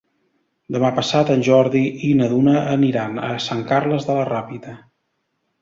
[0.75, 4.79] Demà passat en Jordi i na Duna aniran a Sant Carles de la Ràpita.